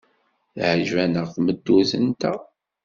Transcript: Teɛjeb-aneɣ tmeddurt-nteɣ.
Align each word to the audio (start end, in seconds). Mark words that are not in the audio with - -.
Teɛjeb-aneɣ 0.53 1.25
tmeddurt-nteɣ. 1.35 2.39